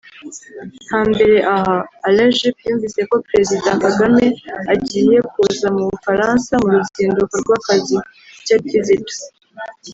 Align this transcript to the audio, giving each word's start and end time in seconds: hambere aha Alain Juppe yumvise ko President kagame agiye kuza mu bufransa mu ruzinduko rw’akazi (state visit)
hambere 0.91 1.35
aha 1.55 1.77
Alain 2.07 2.31
Juppe 2.39 2.63
yumvise 2.69 3.01
ko 3.09 3.15
President 3.29 3.75
kagame 3.85 4.25
agiye 4.73 5.17
kuza 5.31 5.67
mu 5.75 5.83
bufransa 5.89 6.53
mu 6.63 6.69
ruzinduko 6.75 7.33
rw’akazi 7.43 7.97
(state 8.43 8.65
visit) 8.73 9.07